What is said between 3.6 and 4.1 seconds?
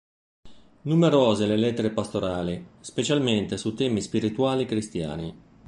temi